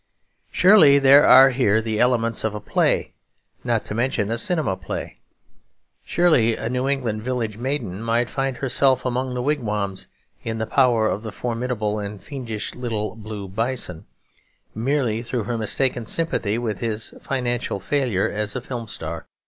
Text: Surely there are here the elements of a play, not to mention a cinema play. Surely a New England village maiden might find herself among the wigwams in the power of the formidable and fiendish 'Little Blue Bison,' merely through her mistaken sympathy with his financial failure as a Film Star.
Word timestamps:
Surely 0.51 0.97
there 0.97 1.27
are 1.27 1.51
here 1.51 1.79
the 1.79 1.99
elements 1.99 2.43
of 2.43 2.55
a 2.55 2.59
play, 2.59 3.13
not 3.63 3.85
to 3.85 3.93
mention 3.93 4.31
a 4.31 4.37
cinema 4.39 4.75
play. 4.75 5.19
Surely 6.03 6.55
a 6.55 6.67
New 6.69 6.89
England 6.89 7.21
village 7.21 7.55
maiden 7.55 8.01
might 8.01 8.27
find 8.27 8.57
herself 8.57 9.05
among 9.05 9.35
the 9.35 9.43
wigwams 9.43 10.07
in 10.41 10.57
the 10.57 10.65
power 10.65 11.07
of 11.07 11.21
the 11.21 11.31
formidable 11.31 11.99
and 11.99 12.23
fiendish 12.23 12.73
'Little 12.73 13.15
Blue 13.15 13.47
Bison,' 13.47 14.07
merely 14.73 15.21
through 15.21 15.43
her 15.43 15.55
mistaken 15.55 16.07
sympathy 16.07 16.57
with 16.57 16.79
his 16.79 17.13
financial 17.21 17.79
failure 17.79 18.27
as 18.27 18.55
a 18.55 18.61
Film 18.61 18.87
Star. 18.87 19.27